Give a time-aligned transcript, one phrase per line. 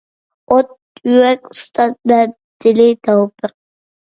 [0.53, 0.71] ئوت
[1.09, 3.55] يۈرەك ئۇستاز مەمتىلى تەۋپىق.